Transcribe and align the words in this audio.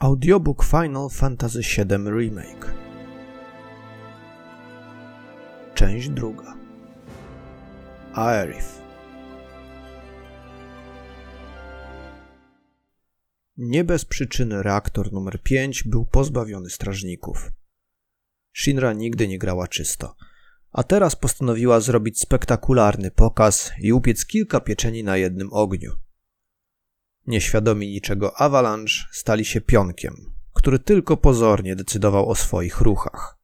Audiobook 0.00 0.64
Final 0.64 1.08
Fantasy 1.10 1.60
VII 1.60 2.10
Remake. 2.10 2.74
Część 5.74 6.08
druga. 6.08 6.56
Aerith. 8.14 8.82
Nie 13.56 13.84
bez 13.84 14.04
przyczyny 14.04 14.62
reaktor 14.62 15.12
numer 15.12 15.42
5 15.42 15.82
był 15.84 16.04
pozbawiony 16.04 16.70
strażników. 16.70 17.52
Shinra 18.56 18.92
nigdy 18.92 19.28
nie 19.28 19.38
grała 19.38 19.68
czysto, 19.68 20.14
a 20.72 20.82
teraz 20.82 21.16
postanowiła 21.16 21.80
zrobić 21.80 22.20
spektakularny 22.20 23.10
pokaz 23.10 23.72
i 23.80 23.92
upiec 23.92 24.26
kilka 24.26 24.60
pieczeni 24.60 25.04
na 25.04 25.16
jednym 25.16 25.52
ogniu– 25.52 25.92
Nieświadomi 27.28 27.88
niczego 27.88 28.40
Avalanche 28.40 28.94
stali 29.12 29.44
się 29.44 29.60
pionkiem, 29.60 30.14
który 30.54 30.78
tylko 30.78 31.16
pozornie 31.16 31.76
decydował 31.76 32.28
o 32.28 32.34
swoich 32.34 32.80
ruchach. 32.80 33.38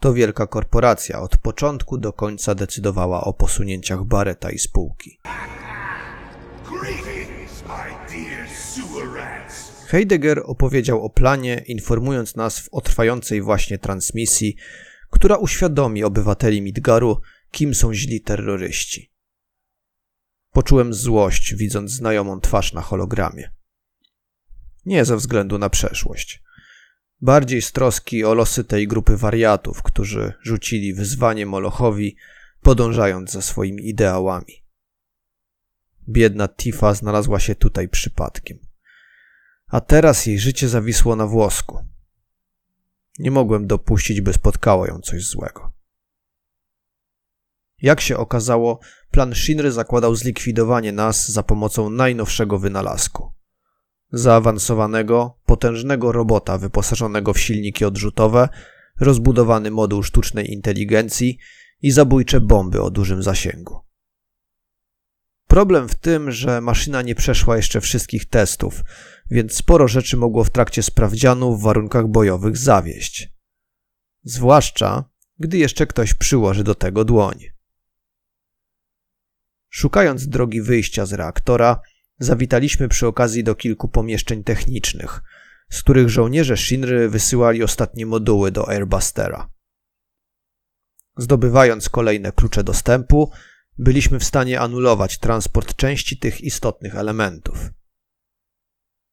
To 0.00 0.14
wielka 0.14 0.46
korporacja 0.46 1.20
od 1.20 1.36
początku 1.36 1.98
do 1.98 2.12
końca 2.12 2.54
decydowała 2.54 3.24
o 3.24 3.32
posunięciach 3.32 4.04
Barreta 4.04 4.50
i 4.50 4.58
spółki. 4.58 5.18
Heidegger 9.86 10.42
opowiedział 10.44 11.04
o 11.04 11.10
planie, 11.10 11.64
informując 11.66 12.36
nas 12.36 12.68
o 12.72 12.80
trwającej 12.80 13.42
właśnie 13.42 13.78
transmisji, 13.78 14.56
która 15.10 15.36
uświadomi 15.36 16.04
obywateli 16.04 16.62
Midgaru, 16.62 17.20
kim 17.50 17.74
są 17.74 17.94
źli 17.94 18.20
terroryści. 18.20 19.13
Poczułem 20.54 20.94
złość, 20.94 21.54
widząc 21.54 21.90
znajomą 21.90 22.40
twarz 22.40 22.72
na 22.72 22.80
hologramie. 22.80 23.50
Nie 24.86 25.04
ze 25.04 25.16
względu 25.16 25.58
na 25.58 25.70
przeszłość. 25.70 26.42
Bardziej 27.20 27.62
z 27.62 27.72
troski 27.72 28.24
o 28.24 28.34
losy 28.34 28.64
tej 28.64 28.88
grupy 28.88 29.16
wariatów, 29.16 29.82
którzy 29.82 30.32
rzucili 30.42 30.94
wyzwanie 30.94 31.46
Molochowi, 31.46 32.16
podążając 32.62 33.30
za 33.30 33.42
swoimi 33.42 33.88
ideałami. 33.88 34.64
Biedna 36.08 36.48
Tifa 36.48 36.94
znalazła 36.94 37.40
się 37.40 37.54
tutaj 37.54 37.88
przypadkiem. 37.88 38.58
A 39.66 39.80
teraz 39.80 40.26
jej 40.26 40.38
życie 40.38 40.68
zawisło 40.68 41.16
na 41.16 41.26
włosku. 41.26 41.84
Nie 43.18 43.30
mogłem 43.30 43.66
dopuścić, 43.66 44.20
by 44.20 44.32
spotkało 44.32 44.86
ją 44.86 45.00
coś 45.00 45.24
złego. 45.24 45.73
Jak 47.84 48.00
się 48.00 48.16
okazało, 48.16 48.80
plan 49.10 49.34
Shinry 49.34 49.72
zakładał 49.72 50.14
zlikwidowanie 50.14 50.92
nas 50.92 51.28
za 51.28 51.42
pomocą 51.42 51.90
najnowszego 51.90 52.58
wynalazku. 52.58 53.32
Zaawansowanego, 54.12 55.38
potężnego 55.46 56.12
robota 56.12 56.58
wyposażonego 56.58 57.32
w 57.32 57.40
silniki 57.40 57.84
odrzutowe, 57.84 58.48
rozbudowany 59.00 59.70
moduł 59.70 60.02
sztucznej 60.02 60.52
inteligencji 60.52 61.38
i 61.82 61.90
zabójcze 61.90 62.40
bomby 62.40 62.82
o 62.82 62.90
dużym 62.90 63.22
zasięgu. 63.22 63.80
Problem 65.46 65.88
w 65.88 65.94
tym, 65.94 66.30
że 66.30 66.60
maszyna 66.60 67.02
nie 67.02 67.14
przeszła 67.14 67.56
jeszcze 67.56 67.80
wszystkich 67.80 68.28
testów, 68.28 68.82
więc 69.30 69.54
sporo 69.54 69.88
rzeczy 69.88 70.16
mogło 70.16 70.44
w 70.44 70.50
trakcie 70.50 70.82
sprawdzianu 70.82 71.56
w 71.56 71.62
warunkach 71.62 72.06
bojowych 72.06 72.56
zawieść. 72.56 73.32
Zwłaszcza, 74.22 75.04
gdy 75.38 75.58
jeszcze 75.58 75.86
ktoś 75.86 76.14
przyłoży 76.14 76.64
do 76.64 76.74
tego 76.74 77.04
dłoń. 77.04 77.53
Szukając 79.74 80.28
drogi 80.28 80.62
wyjścia 80.62 81.06
z 81.06 81.12
reaktora, 81.12 81.80
zawitaliśmy 82.18 82.88
przy 82.88 83.06
okazji 83.06 83.44
do 83.44 83.54
kilku 83.54 83.88
pomieszczeń 83.88 84.44
technicznych, 84.44 85.22
z 85.70 85.82
których 85.82 86.08
żołnierze 86.08 86.56
Shinry 86.56 87.08
wysyłali 87.08 87.62
ostatnie 87.62 88.06
moduły 88.06 88.50
do 88.50 88.68
Airbustera. 88.68 89.50
Zdobywając 91.16 91.88
kolejne 91.88 92.32
klucze 92.32 92.64
dostępu, 92.64 93.30
byliśmy 93.78 94.18
w 94.18 94.24
stanie 94.24 94.60
anulować 94.60 95.18
transport 95.18 95.76
części 95.76 96.18
tych 96.18 96.40
istotnych 96.40 96.96
elementów. 96.96 97.70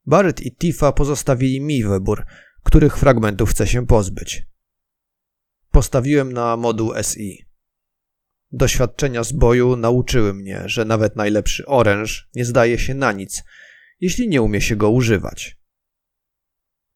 Barrett 0.06 0.42
i 0.42 0.56
Tifa 0.56 0.92
pozostawili 0.92 1.62
mi 1.62 1.84
wybór, 1.84 2.26
których 2.64 2.98
fragmentów 2.98 3.50
chce 3.50 3.68
się 3.68 3.88
pozbyć. 3.88 4.46
Postawiłem 5.72 6.34
na 6.34 6.58
moduł 6.58 6.94
SI. 7.02 7.51
Doświadczenia 8.52 9.24
z 9.24 9.32
boju 9.32 9.76
nauczyły 9.76 10.34
mnie, 10.34 10.64
że 10.66 10.86
nawet 10.86 11.16
najlepszy 11.16 11.66
oręż 11.66 12.30
nie 12.36 12.46
zdaje 12.46 12.80
się 12.80 12.94
na 12.94 13.12
nic, 13.12 13.44
jeśli 14.00 14.30
nie 14.30 14.42
umie 14.42 14.62
się 14.62 14.76
go 14.76 14.90
używać. 14.90 15.58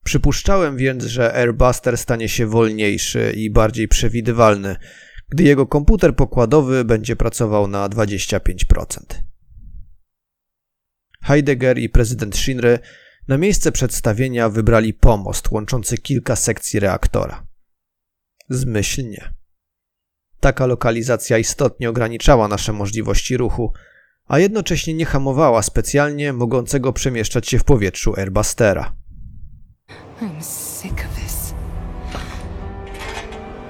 Przypuszczałem 0.03 0.77
więc, 0.77 1.03
że 1.03 1.35
Airbuster 1.35 1.97
stanie 1.97 2.29
się 2.29 2.47
wolniejszy 2.47 3.33
i 3.35 3.51
bardziej 3.51 3.88
przewidywalny, 3.88 4.75
gdy 5.29 5.43
jego 5.43 5.67
komputer 5.67 6.16
pokładowy 6.16 6.85
będzie 6.85 7.16
pracował 7.16 7.67
na 7.67 7.89
25%. 7.89 9.25
Heidegger 11.23 11.77
i 11.77 11.89
prezydent 11.89 12.37
Shinry 12.37 12.79
na 13.27 13.37
miejsce 13.37 13.72
przedstawienia 13.72 14.49
wybrali 14.49 14.93
pomost 14.93 15.51
łączący 15.51 15.97
kilka 15.97 16.35
sekcji 16.35 16.79
reaktora. 16.79 17.47
Zmyślnie. 18.49 19.34
Taka 20.40 20.66
lokalizacja 20.66 21.38
istotnie 21.38 21.90
ograniczała 21.90 22.47
nasze 22.47 22.73
możliwości 22.73 23.38
ruchu, 23.38 23.73
a 24.28 24.40
jednocześnie 24.40 24.94
nie 24.94 25.06
hamowała 25.06 25.62
specjalnie 25.62 26.34
mogącego 26.34 26.94
przemieszczać 26.94 27.47
się 27.47 27.59
w 27.59 27.63
powietrzu 27.63 28.13
Airbustera. 28.18 28.96
I'm 30.22 30.41
sick 30.41 30.94
of 30.94 31.23
this. 31.23 31.53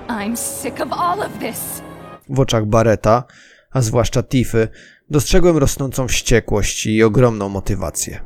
I'm 0.07 0.35
sick 0.35 0.81
of 0.81 0.91
all 0.91 1.19
of 1.21 1.39
this. 1.39 1.81
W 2.29 2.39
oczach 2.39 2.65
Bareta, 2.65 3.23
a 3.71 3.81
zwłaszcza 3.81 4.23
Tiffy, 4.23 4.67
dostrzegłem 5.09 5.57
rosnącą 5.57 6.07
wściekłość 6.07 6.85
i 6.85 7.03
ogromną 7.03 7.49
motywację. 7.49 8.25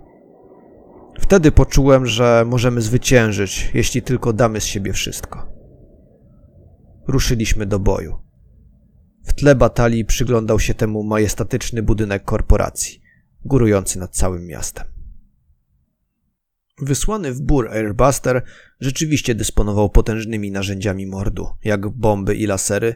Wtedy 1.20 1.52
poczułem, 1.52 2.06
że 2.06 2.46
możemy 2.48 2.82
zwyciężyć, 2.82 3.72
jeśli 3.74 4.02
tylko 4.02 4.34
damy 4.34 4.62
z 4.62 4.66
siebie 4.66 4.94
wszystko. 4.94 5.48
Ruszyliśmy 7.08 7.66
do 7.66 7.80
boju. 7.80 8.29
W 9.30 9.34
tle 9.34 9.56
batalii 9.56 10.06
przyglądał 10.06 10.60
się 10.60 10.74
temu 10.74 11.04
majestatyczny 11.04 11.84
budynek 11.84 12.24
korporacji, 12.24 13.02
górujący 13.46 14.00
nad 14.00 14.16
całym 14.16 14.46
miastem. 14.46 14.86
Wysłany 16.82 17.34
w 17.34 17.42
bór 17.42 17.70
Airbuster 17.72 18.44
rzeczywiście 18.80 19.36
dysponował 19.36 19.90
potężnymi 19.90 20.52
narzędziami 20.52 21.06
mordu, 21.06 21.48
jak 21.64 21.90
bomby 21.90 22.36
i 22.36 22.46
lasery, 22.46 22.96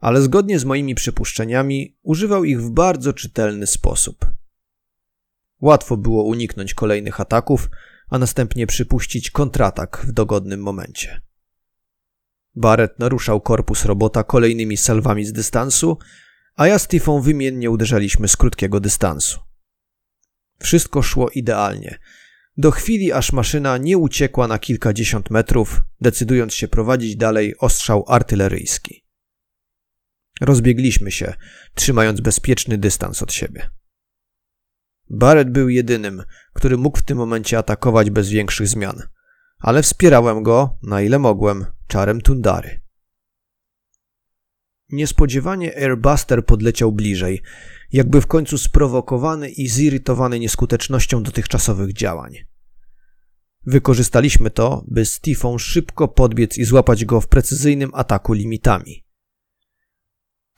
ale 0.00 0.22
zgodnie 0.22 0.58
z 0.58 0.64
moimi 0.64 0.94
przypuszczeniami 0.94 1.96
używał 2.02 2.44
ich 2.44 2.62
w 2.62 2.70
bardzo 2.70 3.12
czytelny 3.12 3.66
sposób. 3.66 4.26
Łatwo 5.60 5.96
było 5.96 6.24
uniknąć 6.24 6.74
kolejnych 6.74 7.20
ataków, 7.20 7.70
a 8.08 8.18
następnie 8.18 8.66
przypuścić 8.66 9.30
kontratak 9.30 10.04
w 10.08 10.12
dogodnym 10.12 10.60
momencie. 10.60 11.20
Barrett 12.56 12.98
naruszał 12.98 13.40
korpus 13.40 13.84
robota 13.84 14.24
kolejnymi 14.24 14.76
salwami 14.76 15.24
z 15.24 15.32
dystansu, 15.32 15.98
a 16.56 16.66
ja 16.66 16.78
z 16.78 16.88
Tiffą 16.88 17.20
wymiennie 17.20 17.70
uderzaliśmy 17.70 18.28
z 18.28 18.36
krótkiego 18.36 18.80
dystansu. 18.80 19.40
Wszystko 20.58 21.02
szło 21.02 21.30
idealnie. 21.30 21.98
Do 22.56 22.70
chwili, 22.70 23.12
aż 23.12 23.32
maszyna 23.32 23.78
nie 23.78 23.98
uciekła 23.98 24.48
na 24.48 24.58
kilkadziesiąt 24.58 25.30
metrów, 25.30 25.80
decydując 26.00 26.54
się 26.54 26.68
prowadzić 26.68 27.16
dalej 27.16 27.54
ostrzał 27.58 28.04
artyleryjski. 28.08 29.04
Rozbiegliśmy 30.40 31.10
się, 31.10 31.34
trzymając 31.74 32.20
bezpieczny 32.20 32.78
dystans 32.78 33.22
od 33.22 33.32
siebie. 33.32 33.70
Barrett 35.10 35.50
był 35.50 35.68
jedynym, 35.68 36.22
który 36.52 36.76
mógł 36.76 36.98
w 36.98 37.02
tym 37.02 37.18
momencie 37.18 37.58
atakować 37.58 38.10
bez 38.10 38.28
większych 38.28 38.68
zmian– 38.68 39.02
ale 39.64 39.82
wspierałem 39.82 40.42
go, 40.42 40.78
na 40.82 41.00
ile 41.00 41.18
mogłem, 41.18 41.66
czarem 41.86 42.20
Tundary. 42.20 42.80
Niespodziewanie 44.90 45.76
Airbuster 45.76 46.46
podleciał 46.46 46.92
bliżej, 46.92 47.42
jakby 47.92 48.20
w 48.20 48.26
końcu 48.26 48.58
sprowokowany 48.58 49.50
i 49.50 49.68
zirytowany 49.68 50.38
nieskutecznością 50.38 51.22
dotychczasowych 51.22 51.92
działań. 51.92 52.34
Wykorzystaliśmy 53.66 54.50
to, 54.50 54.84
by 54.88 55.04
z 55.04 55.20
Tifą 55.20 55.58
szybko 55.58 56.08
podbiec 56.08 56.58
i 56.58 56.64
złapać 56.64 57.04
go 57.04 57.20
w 57.20 57.28
precyzyjnym 57.28 57.90
ataku 57.94 58.32
limitami. 58.32 59.04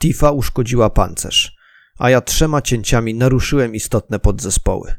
Tifa 0.01 0.31
uszkodziła 0.31 0.91
pancerz, 0.91 1.57
a 1.99 2.11
ja 2.11 2.21
trzema 2.21 2.63
cięciami 2.63 3.15
naruszyłem 3.15 3.75
istotne 3.75 4.19
podzespoły. 4.19 4.95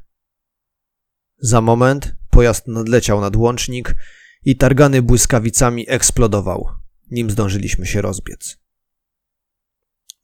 Za 1.40 1.62
moment 1.62 2.16
pojazd 2.30 2.68
nadleciał 2.68 3.22
nad 3.22 3.36
łącznik 3.36 3.96
i 4.46 4.58
targany 4.58 5.02
błyskawicami 5.02 5.86
eksplodował, 5.90 6.70
nim 7.12 7.32
zdążyliśmy 7.32 7.86
się 7.86 8.02
rozbiec. 8.02 8.58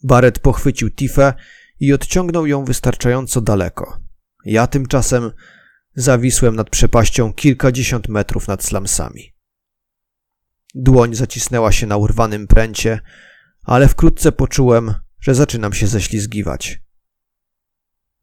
Barret 0.04 0.40
pochwycił 0.40 0.90
Tifę 0.92 1.34
i 1.80 1.94
odciągnął 1.94 2.48
ją 2.48 2.66
wystarczająco 2.66 3.42
daleko. 3.42 4.00
Ja 4.46 4.68
tymczasem 4.68 5.32
Zawisłem 5.96 6.56
nad 6.56 6.70
przepaścią 6.70 7.34
kilkadziesiąt 7.34 8.08
metrów 8.08 8.48
nad 8.48 8.64
slamsami. 8.64 9.34
Dłoń 10.76 11.16
zacisnęła 11.16 11.72
się 11.72 11.88
na 11.88 11.98
urwanym 11.98 12.48
pręcie, 12.48 13.00
ale 13.64 13.88
wkrótce 13.88 14.32
poczułem, 14.32 14.94
że 15.20 15.36
zaczynam 15.36 15.74
się 15.74 15.88
ześlizgiwać. 15.88 16.82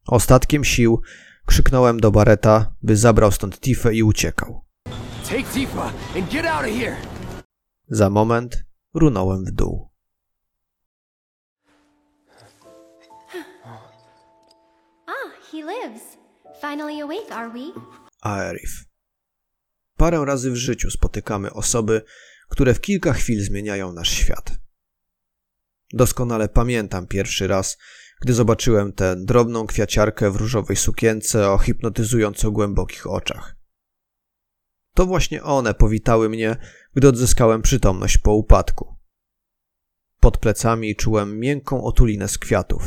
Ostatkiem 0.07 0.63
sił 0.63 1.01
krzyknąłem 1.45 1.99
do 1.99 2.11
Bareta, 2.11 2.75
by 2.81 2.97
zabrał 2.97 3.31
stąd 3.31 3.59
Tifę 3.59 3.93
i 3.95 4.03
uciekał. 4.03 4.65
Take 5.31 5.47
Tifa 5.53 5.93
and 6.15 6.29
get 6.29 6.45
out 6.45 6.65
of 6.65 6.71
here! 6.71 6.97
Za 7.87 8.09
moment 8.09 8.63
runąłem 8.93 9.45
w 9.45 9.51
dół. 9.51 9.89
Ah, 15.07 15.31
he 15.51 15.57
lives. 15.57 16.01
Finally 16.61 17.01
awake, 17.03 17.31
are 17.31 17.49
we? 17.49 17.81
Aerith. 18.21 18.73
Parę 19.97 20.25
razy 20.25 20.51
w 20.51 20.55
życiu 20.55 20.91
spotykamy 20.91 21.53
osoby, 21.53 22.01
które 22.49 22.73
w 22.73 22.81
kilka 22.81 23.13
chwil 23.13 23.43
zmieniają 23.43 23.93
nasz 23.93 24.09
świat. 24.09 24.51
Doskonale 25.93 26.49
pamiętam 26.49 27.07
pierwszy 27.07 27.47
raz, 27.47 27.77
gdy 28.21 28.33
zobaczyłem 28.33 28.93
tę 28.93 29.15
drobną 29.17 29.67
kwiaciarkę 29.67 30.31
w 30.31 30.35
różowej 30.35 30.75
sukience 30.75 31.51
o 31.51 31.57
hipnotyzująco 31.57 32.51
głębokich 32.51 33.07
oczach. 33.07 33.60
To 34.93 35.05
właśnie 35.05 35.43
one 35.43 35.73
powitały 35.73 36.29
mnie, 36.29 36.55
gdy 36.93 37.07
odzyskałem 37.09 37.61
przytomność 37.61 38.17
po 38.17 38.33
upadku. 38.33 38.95
Pod 40.19 40.37
plecami 40.37 40.95
czułem 40.95 41.39
miękką 41.39 41.83
otulinę 41.83 42.27
z 42.27 42.37
kwiatów. 42.37 42.83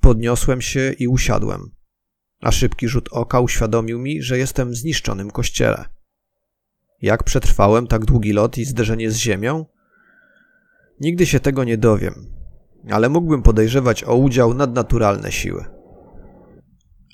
Podniosłem 0.00 0.60
się 0.60 0.92
i 0.98 1.08
usiadłem, 1.08 1.70
a 2.40 2.52
szybki 2.52 2.88
rzut 2.88 3.08
oka 3.12 3.40
uświadomił 3.40 3.98
mi, 3.98 4.22
że 4.22 4.38
jestem 4.38 4.70
w 4.70 4.76
zniszczonym 4.76 5.30
kościele. 5.30 5.84
Jak 7.02 7.24
przetrwałem 7.24 7.86
tak 7.86 8.04
długi 8.04 8.32
lot 8.32 8.58
i 8.58 8.64
zderzenie 8.64 9.10
z 9.10 9.16
ziemią? 9.16 9.66
Nigdy 11.00 11.26
się 11.26 11.40
tego 11.40 11.64
nie 11.64 11.78
dowiem, 11.78 12.14
ale 12.90 13.08
mógłbym 13.08 13.42
podejrzewać 13.42 14.04
o 14.04 14.16
udział 14.16 14.54
nadnaturalne 14.54 15.32
siły. 15.32 15.79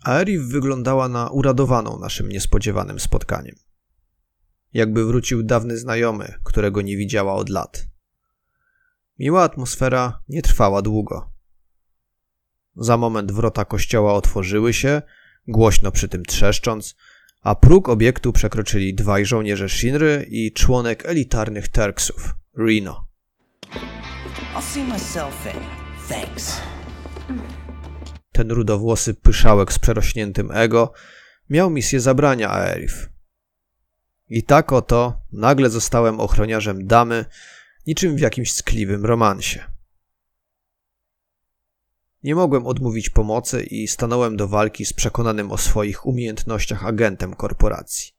Aerith 0.06 0.44
wyglądała 0.44 1.08
na 1.08 1.30
uradowaną 1.30 1.98
naszym 1.98 2.28
niespodziewanym 2.28 3.00
spotkaniem. 3.00 3.54
Jakby 4.72 5.06
wrócił 5.06 5.42
dawny 5.42 5.78
znajomy, 5.78 6.34
którego 6.44 6.82
nie 6.82 6.96
widziała 6.96 7.34
od 7.34 7.48
lat. 7.48 7.86
Miła 9.18 9.42
atmosfera 9.42 10.22
nie 10.28 10.42
trwała 10.42 10.82
długo. 10.82 11.30
Za 12.76 12.96
moment 12.96 13.32
wrota 13.32 13.64
kościoła 13.64 14.14
otworzyły 14.14 14.72
się, 14.72 15.02
głośno 15.48 15.92
przy 15.92 16.08
tym 16.08 16.24
trzeszcząc, 16.24 16.96
a 17.42 17.54
próg 17.54 17.88
obiektu 17.88 18.32
przekroczyli 18.32 18.94
dwaj 18.94 19.26
żołnierze 19.26 19.68
Shinry 19.68 20.26
i 20.30 20.52
członek 20.52 21.06
elitarnych 21.06 21.68
Terksów, 21.68 22.34
Reno. 22.58 23.06
I'll 24.54 24.62
see 24.62 24.84
myself 24.84 25.46
in. 25.54 25.60
Thanks. 26.08 26.60
Ten 28.36 28.50
rudowłosy 28.50 29.14
pyszałek 29.14 29.72
z 29.72 29.78
przerośniętym 29.78 30.50
ego 30.52 30.92
miał 31.50 31.70
misję 31.70 32.00
zabrania 32.00 32.50
Aerith. 32.50 33.08
I 34.28 34.42
tak 34.42 34.72
oto 34.72 35.20
nagle 35.32 35.70
zostałem 35.70 36.20
ochroniarzem 36.20 36.86
damy, 36.86 37.24
niczym 37.86 38.16
w 38.16 38.20
jakimś 38.20 38.52
skliwym 38.52 39.04
romansie. 39.04 39.64
Nie 42.22 42.34
mogłem 42.34 42.66
odmówić 42.66 43.10
pomocy 43.10 43.62
i 43.62 43.88
stanąłem 43.88 44.36
do 44.36 44.48
walki 44.48 44.84
z 44.84 44.92
przekonanym 44.92 45.52
o 45.52 45.58
swoich 45.58 46.06
umiejętnościach 46.06 46.86
agentem 46.86 47.34
korporacji. 47.34 48.12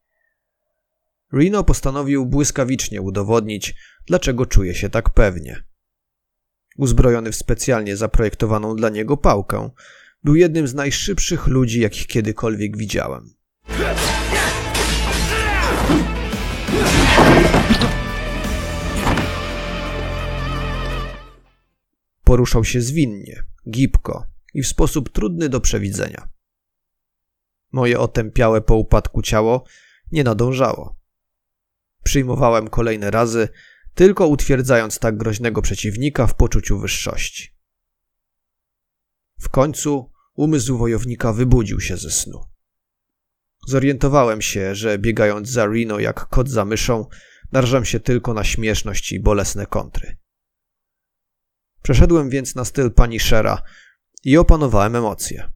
Reno 1.32 1.64
postanowił 1.64 2.26
błyskawicznie 2.26 3.02
udowodnić, 3.02 3.76
dlaczego 4.06 4.46
czuje 4.46 4.76
się 4.76 4.90
tak 4.90 5.10
pewnie. 5.10 5.64
Uzbrojony 6.78 7.32
w 7.32 7.36
specjalnie 7.36 7.98
zaprojektowaną 7.98 8.76
dla 8.76 8.90
niego 8.90 9.18
pałkę, 9.18 9.70
był 10.24 10.36
jednym 10.36 10.68
z 10.68 10.74
najszybszych 10.74 11.48
ludzi, 11.48 11.80
jakich 11.80 12.08
kiedykolwiek 12.08 12.78
widziałem. 12.78 13.34
Poruszał 22.24 22.64
się 22.64 22.82
zwinnie, 22.82 23.44
gibko 23.70 24.28
i 24.54 24.64
w 24.64 24.68
sposób 24.68 25.10
trudny 25.10 25.50
do 25.50 25.62
przewidzenia. 25.62 26.28
Moje 27.72 28.00
otępiałe 28.00 28.62
po 28.62 28.76
upadku 28.76 29.22
ciało 29.22 29.64
nie 30.12 30.24
nadążało. 30.24 31.00
Przyjmowałem 32.04 32.68
kolejne 32.68 33.12
razy, 33.12 33.50
tylko 33.94 34.28
utwierdzając 34.28 35.00
tak 35.00 35.18
groźnego 35.18 35.62
przeciwnika 35.62 36.28
w 36.28 36.36
poczuciu 36.36 36.80
wyższości. 36.80 37.57
W 39.40 39.50
końcu 39.50 40.12
umysł 40.36 40.78
wojownika 40.78 41.34
wybudził 41.34 41.80
się 41.80 41.98
ze 41.98 42.12
snu. 42.12 42.42
Zorientowałem 43.68 44.42
się, 44.42 44.76
że 44.76 44.98
biegając 44.98 45.50
za 45.50 45.66
Reno 45.66 46.00
jak 46.00 46.28
kot 46.30 46.50
za 46.50 46.66
myszą, 46.66 47.06
narażam 47.52 47.86
się 47.86 48.00
tylko 48.00 48.34
na 48.34 48.44
śmieszność 48.44 49.12
i 49.12 49.20
bolesne 49.20 49.66
kontry. 49.66 50.18
Przeszedłem 51.82 52.30
więc 52.30 52.56
na 52.56 52.66
styl 52.66 52.92
pani 52.92 53.20
Shera 53.20 53.62
i 54.24 54.38
opanowałem 54.38 54.96
emocje. 54.96 55.52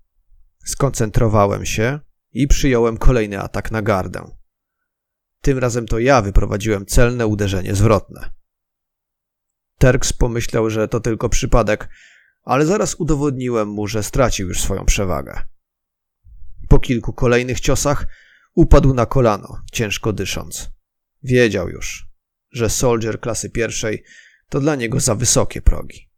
Skoncentrowałem 0.66 1.66
się 1.66 2.00
i 2.32 2.48
przyjąłem 2.48 2.98
kolejny 2.98 3.40
atak 3.40 3.72
na 3.72 3.82
gardę. 3.82 4.32
Tym 5.42 5.58
razem 5.58 5.86
to 5.86 6.00
ja 6.00 6.22
wyprowadziłem 6.22 6.86
celne 6.86 7.28
uderzenie 7.28 7.76
zwrotne. 7.76 8.32
Terks 9.78 10.14
pomyślał, 10.14 10.70
że 10.70 10.88
to 10.88 11.00
tylko 11.00 11.30
przypadek, 11.30 11.90
ale 12.44 12.66
zaraz 12.66 12.96
udowodniłem 12.96 13.68
mu, 13.68 13.88
że 13.88 14.04
stracił 14.04 14.48
już 14.48 14.62
swoją 14.62 14.86
przewagę. 14.86 15.42
Po 16.70 16.80
kilku 16.80 17.14
kolejnych 17.14 17.60
ciosach 17.60 18.08
upadł 18.56 18.94
na 18.94 19.06
kolano, 19.06 19.62
ciężko 19.72 20.14
dysząc. 20.14 20.70
Wiedział 21.24 21.70
już, 21.70 22.08
że 22.52 22.70
soldier 22.70 23.20
klasy 23.20 23.50
pierwszej 23.50 24.04
to 24.50 24.60
dla 24.60 24.76
niego 24.76 25.00
za 25.00 25.16
wysokie 25.16 25.62
progi. 25.62 26.10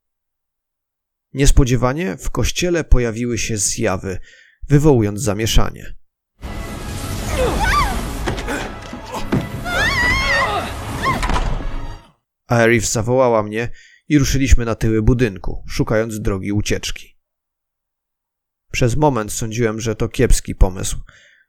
Niespodziewanie 1.33 2.17
w 2.17 2.29
kościele 2.29 2.83
pojawiły 2.83 3.37
się 3.37 3.57
zjawy, 3.57 4.19
wywołując 4.69 5.21
zamieszanie. 5.21 5.95
Aerith 12.47 12.89
zawołała 12.89 13.43
mnie 13.43 13.69
i 14.13 14.19
ruszyliśmy 14.19 14.65
na 14.65 14.75
tyły 14.75 15.01
budynku, 15.01 15.63
szukając 15.67 16.19
drogi 16.19 16.51
ucieczki. 16.51 17.17
Przez 18.71 18.95
moment 18.95 19.31
sądziłem, 19.31 19.79
że 19.79 19.95
to 19.95 20.09
kiepski 20.09 20.55
pomysł, 20.55 20.97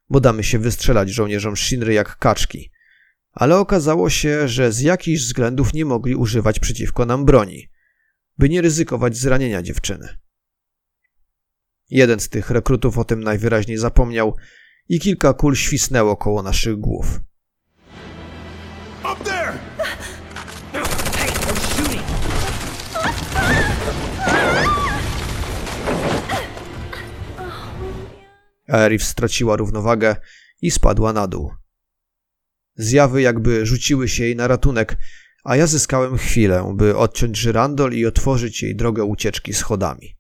bo 0.09 0.21
damy 0.21 0.45
się 0.45 0.59
wystrzelać 0.59 1.11
żołnierzom 1.11 1.57
Shinry 1.57 1.95
jak 1.95 2.19
kaczki, 2.19 2.71
ale 3.33 3.59
okazało 3.59 4.11
się, 4.11 4.49
że 4.49 4.73
z 4.73 4.81
jakichś 4.81 5.23
względów 5.23 5.75
nie 5.75 5.85
mogli 5.85 6.15
używać 6.15 6.61
przeciwko 6.61 7.07
nam 7.07 7.25
broni, 7.25 7.69
by 8.39 8.49
nie 8.49 8.63
ryzykować 8.63 9.17
zranienia 9.17 9.63
dziewczyny. 9.63 10.19
Jeden 11.91 12.21
z 12.21 12.29
tych 12.29 12.51
rekrutów 12.51 12.99
o 12.99 13.05
tym 13.05 13.25
najwyraźniej 13.25 13.77
zapomniał 13.77 14.37
i 14.89 15.01
kilka 15.01 15.33
kul 15.33 15.57
świsnęło 15.57 16.17
koło 16.17 16.43
naszych 16.43 16.77
głów. 16.77 17.21
Up 19.13 19.25
there! 19.25 19.44
Aerith 28.75 29.05
straciła 29.05 29.57
równowagę 29.57 30.17
i 30.63 30.71
spadła 30.71 31.13
na 31.13 31.27
dół. 31.27 31.53
Zjawy 32.77 33.23
jakby 33.23 33.67
rzuciły 33.67 34.09
się 34.09 34.25
jej 34.25 34.37
na 34.37 34.49
ratunek, 34.49 34.97
a 35.45 35.57
ja 35.57 35.67
zyskałem 35.67 36.19
chwilę, 36.19 36.73
by 36.77 36.97
odciąć 36.97 37.37
żyrandol 37.37 37.93
i 37.93 38.07
otworzyć 38.07 38.63
jej 38.63 38.77
drogę 38.77 39.05
ucieczki 39.05 39.55
schodami. 39.55 40.17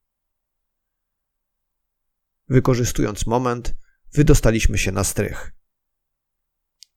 Wykorzystując 2.48 3.26
moment, 3.26 3.74
wydostaliśmy 4.12 4.78
się 4.78 4.92
na 4.92 5.04
strych. 5.04 5.52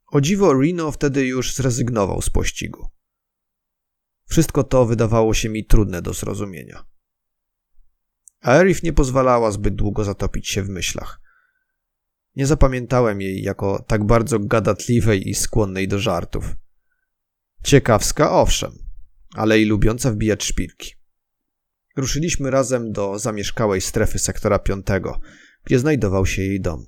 O 0.07 0.21
dziwo 0.21 0.53
Reno 0.53 0.91
wtedy 0.91 1.25
już 1.25 1.55
zrezygnował 1.55 2.21
z 2.21 2.29
pościgu. 2.29 2.87
Wszystko 4.25 4.63
to 4.63 4.85
wydawało 4.85 5.33
się 5.33 5.49
mi 5.49 5.65
trudne 5.65 6.01
do 6.01 6.13
zrozumienia. 6.13 6.85
Aerith 8.41 8.83
nie 8.83 8.93
pozwalała 8.93 9.51
zbyt 9.51 9.75
długo 9.75 10.03
zatopić 10.03 10.49
się 10.49 10.63
w 10.63 10.69
myślach. 10.69 11.26
Nie 12.37 12.47
zapamiętałem 12.47 13.21
jej 13.21 13.41
jako 13.41 13.83
tak 13.87 14.05
bardzo 14.05 14.39
gadatliwej 14.39 15.29
i 15.29 15.35
skłonnej 15.35 15.87
do 15.87 15.99
żartów. 15.99 16.55
Ciekawska, 17.63 18.31
owszem, 18.31 18.71
ale 19.35 19.59
i 19.59 19.65
lubiąca 19.65 20.11
wbijać 20.11 20.43
szpilki. 20.43 20.93
Ruszyliśmy 21.95 22.51
razem 22.51 22.91
do 22.91 23.19
zamieszkałej 23.19 23.81
strefy 23.81 24.19
sektora 24.19 24.59
piątego, 24.59 25.19
gdzie 25.63 25.79
znajdował 25.79 26.25
się 26.25 26.41
jej 26.41 26.61
dom. 26.61 26.85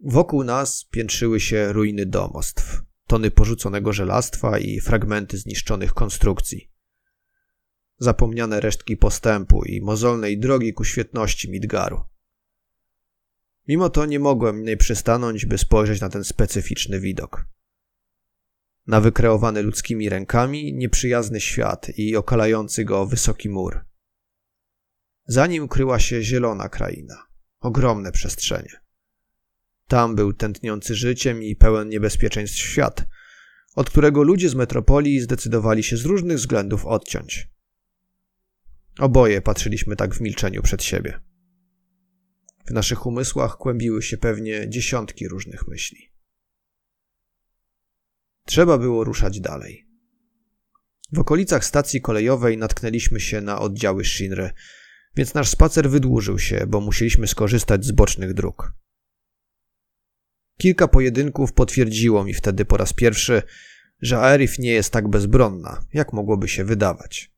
Wokół 0.00 0.44
nas 0.44 0.84
piętrzyły 0.90 1.40
się 1.40 1.72
ruiny 1.72 2.06
domostw, 2.06 2.82
tony 3.06 3.30
porzuconego 3.30 3.92
żelastwa 3.92 4.58
i 4.58 4.80
fragmenty 4.80 5.38
zniszczonych 5.38 5.94
konstrukcji. 5.94 6.70
Zapomniane 7.98 8.60
resztki 8.60 8.96
postępu 8.96 9.64
i 9.64 9.80
mozolnej 9.80 10.38
drogi 10.38 10.74
ku 10.74 10.84
świetności 10.84 11.50
Midgaru. 11.50 12.13
Mimo 13.68 13.90
to 13.90 14.06
nie 14.06 14.18
mogłem 14.18 14.64
nie 14.64 14.76
przystanąć, 14.76 15.46
by 15.46 15.58
spojrzeć 15.58 16.00
na 16.00 16.08
ten 16.08 16.24
specyficzny 16.24 17.00
widok. 17.00 17.46
Na 18.86 19.00
wykreowany 19.00 19.62
ludzkimi 19.62 20.08
rękami 20.08 20.74
nieprzyjazny 20.74 21.40
świat 21.40 21.88
i 21.96 22.16
okalający 22.16 22.84
go 22.84 23.06
wysoki 23.06 23.48
mur. 23.48 23.84
Za 25.26 25.46
nim 25.46 25.68
kryła 25.68 25.98
się 25.98 26.22
zielona 26.22 26.68
kraina, 26.68 27.26
ogromne 27.60 28.12
przestrzenie. 28.12 28.80
Tam 29.88 30.16
był 30.16 30.32
tętniący 30.32 30.94
życiem 30.94 31.42
i 31.42 31.56
pełen 31.56 31.88
niebezpieczeństw 31.88 32.58
świat, 32.58 33.06
od 33.74 33.90
którego 33.90 34.22
ludzie 34.22 34.48
z 34.48 34.54
metropolii 34.54 35.20
zdecydowali 35.20 35.82
się 35.82 35.96
z 35.96 36.04
różnych 36.04 36.36
względów 36.36 36.86
odciąć. 36.86 37.48
Oboje 38.98 39.42
patrzyliśmy 39.42 39.96
tak 39.96 40.14
w 40.14 40.20
milczeniu 40.20 40.62
przed 40.62 40.82
siebie. 40.82 41.20
W 42.64 42.70
naszych 42.70 43.06
umysłach 43.06 43.56
kłębiły 43.56 44.02
się 44.02 44.16
pewnie 44.16 44.68
dziesiątki 44.68 45.28
różnych 45.28 45.68
myśli. 45.68 46.10
Trzeba 48.46 48.78
było 48.78 49.04
ruszać 49.04 49.40
dalej. 49.40 49.86
W 51.12 51.18
okolicach 51.18 51.64
stacji 51.64 52.00
kolejowej 52.00 52.58
natknęliśmy 52.58 53.20
się 53.20 53.40
na 53.40 53.60
oddziały 53.60 54.04
Shinry, 54.04 54.50
więc 55.16 55.34
nasz 55.34 55.48
spacer 55.48 55.90
wydłużył 55.90 56.38
się, 56.38 56.66
bo 56.66 56.80
musieliśmy 56.80 57.26
skorzystać 57.26 57.84
z 57.84 57.92
bocznych 57.92 58.34
dróg. 58.34 58.72
Kilka 60.58 60.88
pojedynków 60.88 61.52
potwierdziło 61.52 62.24
mi 62.24 62.34
wtedy 62.34 62.64
po 62.64 62.76
raz 62.76 62.92
pierwszy, 62.92 63.42
że 64.00 64.18
Aerith 64.18 64.58
nie 64.58 64.70
jest 64.70 64.92
tak 64.92 65.08
bezbronna, 65.08 65.86
jak 65.92 66.12
mogłoby 66.12 66.48
się 66.48 66.64
wydawać. 66.64 67.30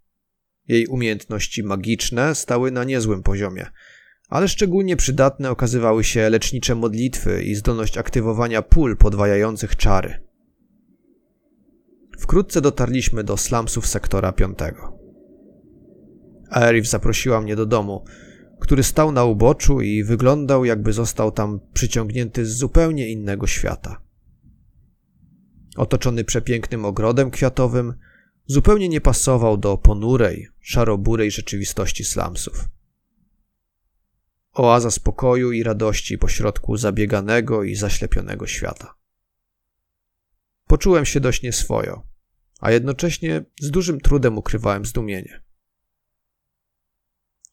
Jej 0.69 0.87
umiejętności 0.87 1.63
magiczne 1.63 2.35
stały 2.35 2.71
na 2.71 2.85
niezłym 2.85 3.23
poziomie, 3.23 3.67
ale 4.29 4.49
szczególnie 4.49 4.97
przydatne 4.97 5.51
okazywały 5.51 6.05
się 6.05 6.31
lecznicze 6.31 6.75
modlitwy 6.75 7.43
i 7.43 7.55
zdolność 7.55 7.99
aktywowania 7.99 8.63
pól 8.63 8.97
podwajających 8.97 9.77
czary. 9.77 10.27
Wkrótce 12.19 12.61
dotarliśmy 12.61 13.25
do 13.25 13.37
slumsów 13.37 13.87
sektora 13.87 14.33
piątego. 14.33 14.99
Aerith 16.51 16.89
zaprosiła 16.89 17.41
mnie 17.41 17.57
do 17.57 17.67
domu, 17.67 18.05
który 18.61 18.83
stał 18.83 19.13
na 19.13 19.25
uboczu 19.25 19.81
i 19.81 20.05
wyglądał, 20.05 20.65
jakby 20.65 20.93
został 20.93 21.33
tam 21.33 21.61
przyciągnięty 21.73 22.47
z 22.47 22.57
zupełnie 22.57 23.09
innego 23.09 23.47
świata. 23.47 24.03
Otoczony 25.77 26.25
przepięknym 26.25 26.85
ogrodem 26.85 27.31
kwiatowym, 27.31 27.95
zupełnie 28.47 28.89
nie 28.89 29.01
pasował 29.01 29.57
do 29.57 29.79
ponurej, 29.79 30.49
szaroburej 30.61 31.31
rzeczywistości 31.31 32.05
slumsów. 32.05 32.69
Oaza 34.57 34.91
spokoju 34.91 35.53
i 35.53 35.63
radości 35.63 36.19
pośrodku 36.19 36.77
zabieganego 36.77 37.63
i 37.63 37.75
zaślepionego 37.75 38.47
świata. 38.47 38.95
Poczułem 40.67 41.05
się 41.05 41.21
dość 41.21 41.43
nieswojo, 41.43 42.03
a 42.61 42.71
jednocześnie 42.71 43.45
z 43.61 43.71
dużym 43.71 44.01
trudem 44.01 44.39
ukrywałem 44.39 44.85
zdumienie. 44.85 45.41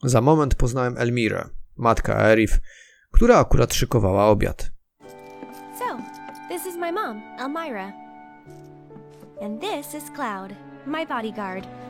Za 0.04 0.22
moment 0.22 0.56
poznałem 0.56 0.98
Elmirę, 0.98 1.50
matkę 1.76 2.16
Aerith, 2.16 2.60
która 3.12 3.38
akurat 3.38 3.74
szykowała 3.74 4.28
obiad. 4.28 4.72
So, 5.80 5.98
this 6.50 6.66
is 6.66 6.76
my 6.76 6.92
mom, 6.92 7.22
Elmira. 7.40 7.94
And 9.42 9.62
this 9.62 10.04
is 10.04 10.04
Cloud, 10.16 10.54
my 10.88 11.06
bodyguard. 11.06 11.83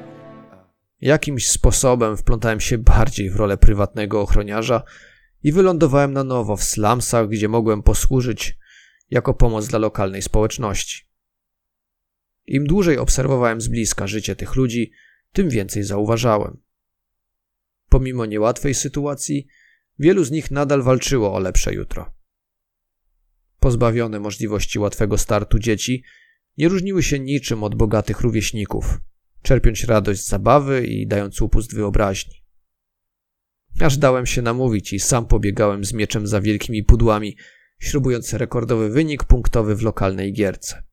Jakimś 1.03 1.47
sposobem 1.47 2.17
wplątałem 2.17 2.59
się 2.59 2.77
bardziej 2.77 3.29
w 3.29 3.35
rolę 3.35 3.57
prywatnego 3.57 4.21
ochroniarza 4.21 4.83
i 5.43 5.51
wylądowałem 5.51 6.13
na 6.13 6.23
nowo 6.23 6.57
w 6.57 6.63
slumsach, 6.63 7.29
gdzie 7.29 7.47
mogłem 7.47 7.83
posłużyć 7.83 8.57
jako 9.09 9.33
pomoc 9.33 9.67
dla 9.67 9.79
lokalnej 9.79 10.21
społeczności. 10.21 11.07
Im 12.45 12.67
dłużej 12.67 12.97
obserwowałem 12.97 13.61
z 13.61 13.67
bliska 13.67 14.07
życie 14.07 14.35
tych 14.35 14.55
ludzi, 14.55 14.91
tym 15.33 15.49
więcej 15.49 15.83
zauważałem. 15.83 16.57
Pomimo 17.89 18.25
niełatwej 18.25 18.73
sytuacji, 18.73 19.47
wielu 19.99 20.23
z 20.23 20.31
nich 20.31 20.51
nadal 20.51 20.81
walczyło 20.81 21.33
o 21.33 21.39
lepsze 21.39 21.73
jutro. 21.73 22.13
Pozbawione 23.59 24.19
możliwości 24.19 24.79
łatwego 24.79 25.17
startu 25.17 25.59
dzieci 25.59 26.03
nie 26.57 26.69
różniły 26.69 27.03
się 27.03 27.19
niczym 27.19 27.63
od 27.63 27.75
bogatych 27.75 28.21
rówieśników, 28.21 28.99
czerpiąc 29.43 29.83
radość 29.83 30.21
z 30.21 30.27
zabawy 30.27 30.85
i 30.85 31.07
dając 31.07 31.41
upust 31.41 31.75
wyobraźni. 31.75 32.43
Aż 33.81 33.97
dałem 33.97 34.25
się 34.25 34.41
namówić 34.41 34.93
i 34.93 34.99
sam 34.99 35.25
pobiegałem 35.25 35.85
z 35.85 35.93
mieczem 35.93 36.27
za 36.27 36.41
wielkimi 36.41 36.83
pudłami, 36.83 37.37
śrubując 37.79 38.33
rekordowy 38.33 38.89
wynik 38.89 39.23
punktowy 39.23 39.75
w 39.75 39.81
lokalnej 39.81 40.33
gierce. 40.33 40.83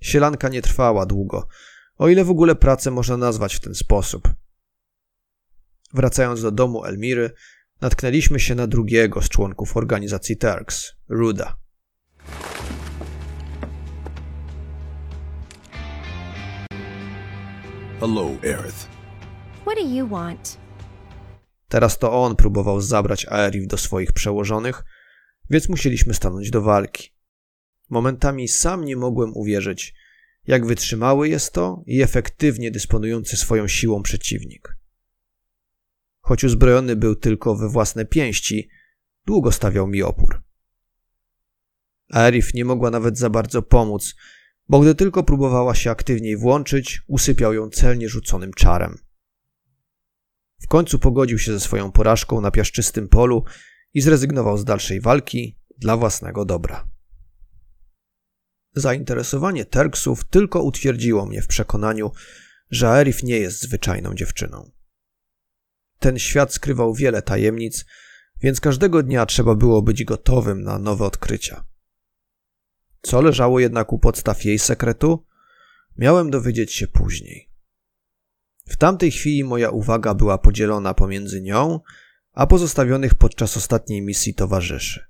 Sielanka 0.00 0.48
nie 0.48 0.62
trwała 0.62 1.06
długo, 1.06 1.48
o 1.96 2.08
ile 2.08 2.24
w 2.24 2.30
ogóle 2.30 2.54
pracę 2.54 2.90
można 2.90 3.16
nazwać 3.16 3.54
w 3.54 3.60
ten 3.60 3.74
sposób. 3.74 4.28
Wracając 5.94 6.42
do 6.42 6.50
domu 6.50 6.84
Elmiry, 6.84 7.30
natknęliśmy 7.80 8.40
się 8.40 8.54
na 8.54 8.66
drugiego 8.66 9.22
z 9.22 9.28
członków 9.28 9.76
organizacji 9.76 10.36
Turks, 10.36 10.92
Ruda. 11.08 11.56
Hello, 18.00 18.38
Aerith. 18.44 18.86
What 19.64 19.76
do 19.76 19.94
you 19.94 20.08
want? 20.08 20.58
Teraz 21.68 21.98
to 21.98 22.12
on 22.12 22.36
próbował 22.36 22.80
zabrać 22.80 23.26
Aerith 23.26 23.66
do 23.66 23.76
swoich 23.76 24.12
przełożonych, 24.12 24.84
więc 25.50 25.68
musieliśmy 25.68 26.14
stanąć 26.14 26.50
do 26.50 26.62
walki. 26.62 27.14
Momentami 27.88 28.48
sam 28.48 28.84
nie 28.84 28.96
mogłem 28.96 29.36
uwierzyć, 29.36 29.94
jak 30.46 30.66
wytrzymały 30.66 31.28
jest 31.28 31.52
to 31.52 31.82
i 31.86 32.02
efektywnie 32.02 32.70
dysponujący 32.70 33.36
swoją 33.36 33.68
siłą 33.68 34.02
przeciwnik. 34.02 34.76
Choć 36.20 36.44
uzbrojony 36.44 36.96
był 36.96 37.16
tylko 37.16 37.56
we 37.56 37.68
własne 37.68 38.04
pięści, 38.04 38.68
długo 39.26 39.52
stawiał 39.52 39.86
mi 39.86 40.02
opór. 40.02 40.42
Aerith 42.12 42.54
nie 42.54 42.64
mogła 42.64 42.90
nawet 42.90 43.18
za 43.18 43.30
bardzo 43.30 43.62
pomóc, 43.62 44.14
bo 44.68 44.80
gdy 44.80 44.94
tylko 44.94 45.22
próbowała 45.22 45.74
się 45.74 45.90
aktywniej 45.90 46.36
włączyć, 46.36 47.02
usypiał 47.06 47.54
ją 47.54 47.70
celnie 47.70 48.08
rzuconym 48.08 48.52
czarem. 48.52 48.98
W 50.60 50.68
końcu 50.68 50.98
pogodził 50.98 51.38
się 51.38 51.52
ze 51.52 51.60
swoją 51.60 51.92
porażką 51.92 52.40
na 52.40 52.50
piaszczystym 52.50 53.08
polu 53.08 53.44
i 53.94 54.00
zrezygnował 54.00 54.58
z 54.58 54.64
dalszej 54.64 55.00
walki 55.00 55.58
dla 55.78 55.96
własnego 55.96 56.44
dobra. 56.44 56.88
Zainteresowanie 58.74 59.64
Terksów 59.64 60.24
tylko 60.24 60.62
utwierdziło 60.62 61.26
mnie 61.26 61.42
w 61.42 61.46
przekonaniu, 61.46 62.10
że 62.70 62.88
Aerith 62.88 63.22
nie 63.22 63.38
jest 63.38 63.62
zwyczajną 63.62 64.14
dziewczyną. 64.14 64.70
Ten 65.98 66.18
świat 66.18 66.54
skrywał 66.54 66.94
wiele 66.94 67.22
tajemnic, 67.22 67.84
więc 68.42 68.60
każdego 68.60 69.02
dnia 69.02 69.26
trzeba 69.26 69.54
było 69.54 69.82
być 69.82 70.04
gotowym 70.04 70.62
na 70.62 70.78
nowe 70.78 71.04
odkrycia. 71.04 71.64
Co 73.02 73.20
leżało 73.20 73.60
jednak 73.60 73.92
u 73.92 73.98
podstaw 73.98 74.44
jej 74.44 74.58
sekretu, 74.58 75.24
miałem 75.96 76.30
dowiedzieć 76.30 76.72
się 76.72 76.86
później. 76.86 77.50
W 78.66 78.76
tamtej 78.76 79.10
chwili 79.10 79.44
moja 79.44 79.70
uwaga 79.70 80.14
była 80.14 80.38
podzielona 80.38 80.94
pomiędzy 80.94 81.40
nią 81.40 81.80
a 82.32 82.46
pozostawionych 82.46 83.14
podczas 83.14 83.56
ostatniej 83.56 84.02
misji 84.02 84.34
towarzyszy. 84.34 85.06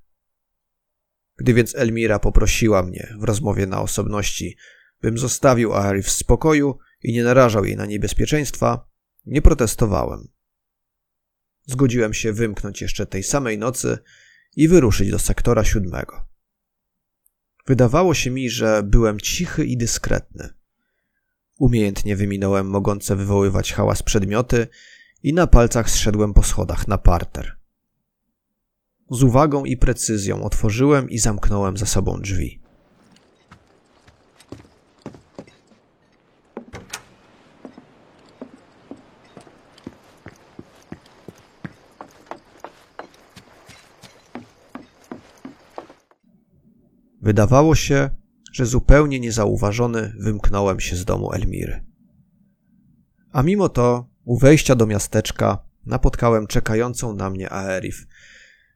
Gdy 1.37 1.55
więc 1.55 1.75
Elmira 1.75 2.19
poprosiła 2.19 2.83
mnie 2.83 3.15
w 3.19 3.25
rozmowie 3.25 3.67
na 3.67 3.83
osobności, 3.83 4.57
bym 5.01 5.19
zostawił 5.19 5.75
Aerith 5.75 6.09
w 6.09 6.13
spokoju 6.13 6.79
i 7.03 7.13
nie 7.13 7.25
narażał 7.25 7.65
jej 7.65 7.77
na 7.77 7.87
niebezpieczeństwa, 7.87 8.89
nie 9.27 9.43
protestowałem. 9.43 10.29
Zgodziłem 11.67 12.15
się 12.15 12.33
wymknąć 12.33 12.83
jeszcze 12.83 13.07
tej 13.07 13.23
samej 13.23 13.59
nocy 13.59 13.99
i 14.57 14.69
wyruszyć 14.69 15.11
do 15.11 15.19
sektora 15.19 15.65
siódmego. 15.65 16.28
Wydawało 17.69 18.15
się 18.15 18.31
mi, 18.31 18.51
że 18.51 18.83
byłem 18.83 19.21
cichy 19.21 19.65
i 19.65 19.77
dyskretny. 19.77 20.49
Umiejętnie 21.59 22.17
wyminąłem 22.17 22.67
mogące 22.67 23.17
wywoływać 23.17 23.73
hałas 23.73 24.03
przedmioty 24.03 24.69
i 25.23 25.33
na 25.33 25.47
palcach 25.47 25.91
zszedłem 25.91 26.35
po 26.35 26.43
schodach 26.43 26.89
na 26.89 26.99
parter. 26.99 27.59
Z 29.11 29.23
uwagą 29.23 29.65
i 29.65 29.77
precyzją 29.77 30.43
otworzyłem 30.43 31.11
i 31.11 31.19
zamknąłem 31.19 31.77
za 31.77 31.87
sobą 31.87 32.21
drzwi. 32.21 32.61
Wydawało 47.29 47.75
się, 47.75 48.11
że 48.53 48.67
zupełnie 48.67 49.21
niezauważony 49.21 50.13
wymknąłem 50.19 50.81
się 50.81 50.97
z 50.97 51.05
domu 51.05 51.33
Elmiry. 51.33 51.85
A 53.33 53.43
mimo 53.43 53.69
to, 53.69 54.11
u 54.25 54.39
wejścia 54.39 54.75
do 54.75 54.87
miasteczka, 54.87 55.59
napotkałem 55.87 56.47
czekającą 56.47 57.15
na 57.15 57.31
mnie 57.31 57.53
Aerif, 57.53 58.07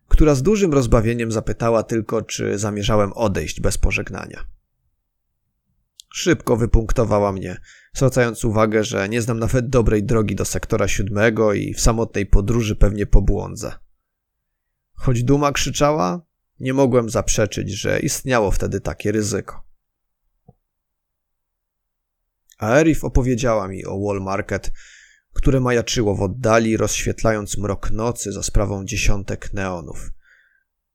która 0.08 0.34
z 0.34 0.42
dużym 0.42 0.72
rozbawieniem 0.72 1.32
zapytała 1.32 1.82
tylko, 1.82 2.22
czy 2.22 2.58
zamierzałem 2.58 3.12
odejść 3.12 3.60
bez 3.60 3.78
pożegnania. 3.78 4.44
Szybko 6.10 6.56
wypunktowała 6.56 7.32
mnie, 7.32 7.56
zwracając 7.94 8.44
uwagę, 8.44 8.84
że 8.84 9.08
nie 9.08 9.22
znam 9.22 9.38
nawet 9.38 9.68
dobrej 9.68 10.04
drogi 10.04 10.34
do 10.34 10.44
sektora 10.44 10.88
siódmego 10.88 11.52
i 11.52 11.74
w 11.74 11.80
samotnej 11.80 12.26
podróży 12.26 12.76
pewnie 12.76 13.06
pobłądzę. 13.06 13.72
Choć 14.94 15.22
duma 15.22 15.52
krzyczała, 15.52 16.31
nie 16.62 16.74
mogłem 16.74 17.10
zaprzeczyć, 17.10 17.70
że 17.70 18.00
istniało 18.00 18.50
wtedy 18.50 18.80
takie 18.80 19.12
ryzyko. 19.12 19.62
Aerif 22.58 23.04
opowiedziała 23.04 23.68
mi 23.68 23.84
o 23.84 24.00
Wall 24.00 24.20
Market, 24.20 24.72
które 25.32 25.60
majaczyło 25.60 26.14
w 26.14 26.22
oddali, 26.22 26.76
rozświetlając 26.76 27.58
mrok 27.58 27.90
nocy 27.90 28.32
za 28.32 28.42
sprawą 28.42 28.84
dziesiątek 28.84 29.52
neonów. 29.52 30.10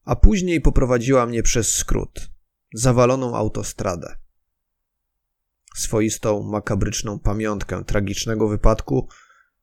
A 0.05 0.15
później 0.15 0.61
poprowadziła 0.61 1.25
mnie 1.25 1.43
przez 1.43 1.75
skrót, 1.75 2.29
zawaloną 2.73 3.35
autostradę. 3.35 4.15
Swoistą, 5.75 6.43
makabryczną 6.43 7.19
pamiątkę 7.19 7.85
tragicznego 7.85 8.47
wypadku, 8.47 9.09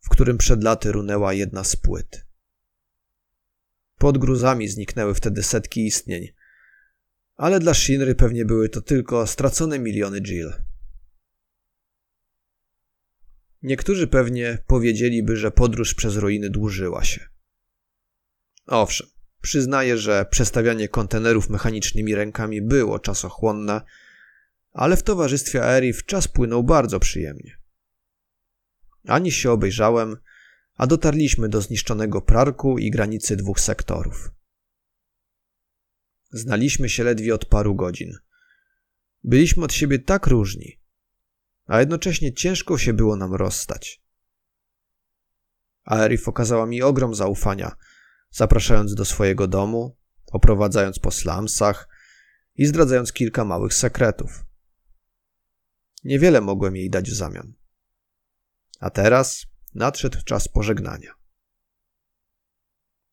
w 0.01 0.09
którym 0.09 0.39
przed 0.39 0.65
laty 0.65 0.93
runęła 0.93 1.33
jedna 1.33 1.65
z 1.65 1.77
płyt. 1.77 2.24
Pod 3.99 4.19
gruzami 4.19 4.69
zniknęły 4.69 5.15
wtedy 5.15 5.43
setki 5.43 5.87
istnień, 5.87 6.29
ale 7.37 7.61
dla 7.61 7.75
Shinry 7.75 8.15
pewnie 8.15 8.45
były 8.45 8.69
to 8.69 8.81
tylko 8.81 9.27
stracone 9.27 9.79
miliony 9.79 10.21
Jill. 10.21 10.53
Niektórzy 13.63 14.07
pewnie 14.07 14.59
powiedzieliby, 14.67 15.37
że 15.37 15.51
podróż 15.51 15.95
przez 15.95 16.17
ruiny 16.17 16.51
dłużyła 16.51 17.05
się. 17.05 17.29
Owszem, 18.67 19.07
przyznaję, 19.41 19.99
że 19.99 20.27
przestawianie 20.31 20.89
kontenerów 20.89 21.51
mechanicznymi 21.51 22.15
rękami 22.15 22.63
było 22.63 22.99
czasochłonne, 22.99 23.81
ale 24.73 24.97
w 24.97 25.03
towarzystwie 25.03 25.63
Aerif 25.63 26.05
czas 26.05 26.29
płynął 26.29 26.65
bardzo 26.65 27.01
przyjemnie. 27.01 27.59
Ani 29.09 29.33
się 29.33 29.51
obejrzałem, 29.51 30.17
a 30.75 30.87
dotarliśmy 30.87 31.49
do 31.49 31.61
zniszczonego 31.61 32.23
prarku 32.23 32.79
i 32.79 32.91
granicy 32.91 33.37
dwóch 33.37 33.61
sektorów. 33.61 34.31
Znaliśmy 36.31 36.89
się 36.89 37.05
ledwie 37.05 37.35
od 37.35 37.45
paru 37.45 37.75
godzin. 37.75 38.13
Byliśmy 39.25 39.65
od 39.65 39.73
siebie 39.73 39.99
tak 39.99 40.27
różni, 40.27 40.81
a 41.67 41.81
jednocześnie 41.81 42.33
ciężko 42.33 42.79
się 42.79 42.93
było 42.93 43.17
nam 43.17 43.35
rozstać. 43.35 44.03
Aerif 45.85 46.29
okazała 46.29 46.67
mi 46.67 46.83
ogrom 46.83 47.15
zaufania, 47.15 47.77
zapraszając 48.31 48.95
do 48.95 49.05
swojego 49.05 49.49
domu, 49.49 49.97
oprowadzając 50.33 50.99
po 50.99 51.11
slumsach 51.11 51.89
i 52.55 52.67
zdradzając 52.67 53.13
kilka 53.13 53.45
małych 53.45 53.75
sekretów. 53.75 54.45
Niewiele 56.05 56.41
mogłem 56.41 56.77
jej 56.77 56.91
dać 56.91 57.11
w 57.11 57.15
zamian. 57.15 57.55
A 58.81 58.91
teraz 58.91 59.47
nadszedł 59.75 60.19
czas 60.25 60.49
pożegnania. 60.49 61.15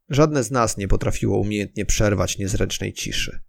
Żadne 0.09 0.43
z 0.43 0.51
nas 0.51 0.77
nie 0.77 0.87
potrafiło 0.87 1.39
umiejętnie 1.39 1.85
przerwać 1.85 2.37
niezręcznej 2.37 2.93
ciszy. 2.93 3.39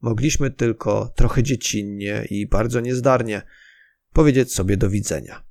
Mogliśmy 0.00 0.50
tylko 0.50 1.12
trochę 1.16 1.42
dziecinnie 1.42 2.24
i 2.30 2.46
bardzo 2.46 2.80
niezdarnie 2.80 3.42
powiedzieć 4.12 4.54
sobie 4.54 4.76
do 4.76 4.90
widzenia. 4.90 5.44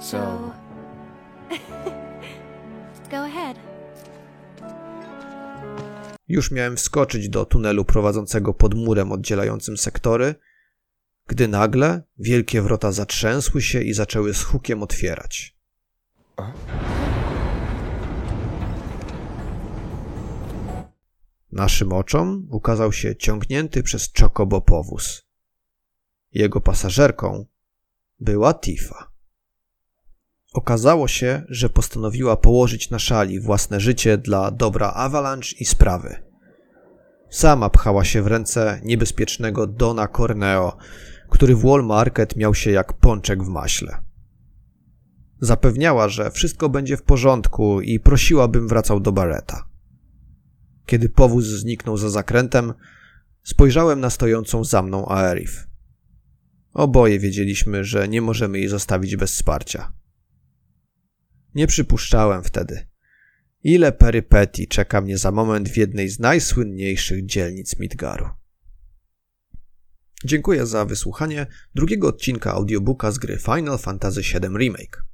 So, 0.00 0.52
Go 3.10 3.16
ahead. 3.16 3.56
Już 6.28 6.50
miałem 6.50 6.76
wskoczyć 6.76 7.28
do 7.28 7.44
tunelu 7.44 7.84
prowadzącego 7.84 8.54
pod 8.54 8.74
murem 8.74 9.12
oddzielającym 9.12 9.76
sektory, 9.76 10.34
gdy 11.26 11.48
nagle 11.48 12.02
wielkie 12.18 12.62
wrota 12.62 12.92
zatrzęsły 12.92 13.62
się 13.62 13.82
i 13.82 13.92
zaczęły 13.92 14.34
z 14.34 14.42
hukiem 14.42 14.82
otwierać. 14.82 15.56
Naszym 21.52 21.92
oczom 21.92 22.46
ukazał 22.50 22.92
się 22.92 23.16
ciągnięty 23.16 23.82
przez 23.82 24.10
Chocobo 24.20 24.60
powóz. 24.60 25.26
Jego 26.32 26.60
pasażerką 26.60 27.46
była 28.20 28.54
Tifa. 28.54 29.10
Okazało 30.52 31.08
się, 31.08 31.42
że 31.48 31.70
postanowiła 31.70 32.36
położyć 32.36 32.90
na 32.90 32.98
szali 32.98 33.40
własne 33.40 33.80
życie 33.80 34.18
dla 34.18 34.50
dobra 34.50 34.92
Avalanche 34.92 35.56
i 35.60 35.64
sprawy. 35.64 36.22
Sama 37.30 37.70
pchała 37.70 38.04
się 38.04 38.22
w 38.22 38.26
ręce 38.26 38.80
niebezpiecznego 38.84 39.66
Dona 39.66 40.08
Corneo, 40.08 40.76
który 41.34 41.56
w 41.56 41.62
Wall 41.62 41.84
Market 41.84 42.36
miał 42.36 42.54
się 42.54 42.70
jak 42.70 42.92
pączek 42.92 43.42
w 43.42 43.48
maśle. 43.48 44.02
Zapewniała, 45.40 46.08
że 46.08 46.30
wszystko 46.30 46.68
będzie 46.68 46.96
w 46.96 47.02
porządku 47.02 47.80
i 47.80 48.00
prosiła, 48.00 48.48
bym 48.48 48.68
wracał 48.68 49.00
do 49.00 49.12
Barreta. 49.12 49.68
Kiedy 50.86 51.08
powóz 51.08 51.44
zniknął 51.44 51.96
za 51.96 52.10
zakrętem, 52.10 52.72
spojrzałem 53.42 54.00
na 54.00 54.10
stojącą 54.10 54.64
za 54.64 54.82
mną 54.82 55.08
Aerif. 55.08 55.66
Oboje 56.72 57.18
wiedzieliśmy, 57.18 57.84
że 57.84 58.08
nie 58.08 58.22
możemy 58.22 58.58
jej 58.58 58.68
zostawić 58.68 59.16
bez 59.16 59.32
wsparcia. 59.32 59.92
Nie 61.54 61.66
przypuszczałem 61.66 62.42
wtedy, 62.42 62.86
ile 63.62 63.92
perypetii 63.92 64.68
czeka 64.68 65.00
mnie 65.00 65.18
za 65.18 65.30
moment 65.30 65.68
w 65.68 65.76
jednej 65.76 66.08
z 66.08 66.18
najsłynniejszych 66.18 67.26
dzielnic 67.26 67.78
Midgaru. 67.78 68.43
Dziękuję 70.24 70.66
za 70.66 70.84
wysłuchanie 70.84 71.46
drugiego 71.74 72.08
odcinka 72.08 72.52
audiobooka 72.52 73.10
z 73.10 73.18
gry 73.18 73.38
Final 73.38 73.78
Fantasy 73.78 74.20
VII 74.20 74.58
Remake. 74.58 75.04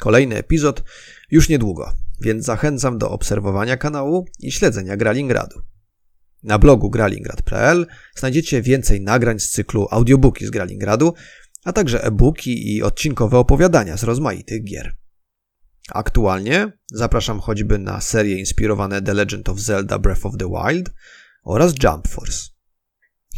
Kolejny 0.00 0.36
epizod 0.36 0.84
już 1.30 1.48
niedługo, 1.48 1.92
więc 2.20 2.44
zachęcam 2.44 2.98
do 2.98 3.10
obserwowania 3.10 3.76
kanału 3.76 4.26
i 4.40 4.52
śledzenia 4.52 4.96
Gralingradu. 4.96 5.60
Na 6.42 6.58
blogu 6.58 6.90
gralingrad.pl 6.90 7.86
znajdziecie 8.16 8.62
więcej 8.62 9.00
nagrań 9.00 9.40
z 9.40 9.50
cyklu 9.50 9.86
audiobooki 9.90 10.46
z 10.46 10.50
Gralingradu, 10.50 11.14
a 11.64 11.72
także 11.72 12.04
e-booki 12.04 12.76
i 12.76 12.82
odcinkowe 12.82 13.38
opowiadania 13.38 13.96
z 13.96 14.02
rozmaitych 14.02 14.64
gier. 14.64 14.96
Aktualnie 15.88 16.72
zapraszam 16.92 17.40
choćby 17.40 17.78
na 17.78 18.00
serie 18.00 18.38
inspirowane 18.38 19.02
The 19.02 19.14
Legend 19.14 19.48
of 19.48 19.58
Zelda 19.58 19.98
Breath 19.98 20.26
of 20.26 20.36
the 20.38 20.48
Wild 20.48 20.90
oraz 21.44 21.74
Jump 21.82 22.08
Force. 22.08 22.57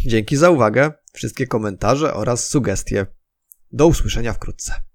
Dzięki 0.07 0.37
za 0.37 0.51
uwagę, 0.51 0.93
wszystkie 1.13 1.47
komentarze 1.47 2.15
oraz 2.15 2.47
sugestie. 2.49 3.07
Do 3.73 3.87
usłyszenia 3.87 4.33
wkrótce. 4.33 4.90